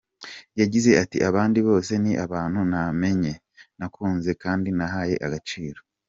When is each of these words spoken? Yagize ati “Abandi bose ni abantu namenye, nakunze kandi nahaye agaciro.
Yagize 0.59 0.91
ati 1.03 1.17
“Abandi 1.29 1.59
bose 1.67 1.91
ni 2.03 2.11
abantu 2.25 2.59
namenye, 2.71 3.33
nakunze 3.77 4.31
kandi 4.43 4.69
nahaye 4.77 5.15
agaciro. 5.27 5.79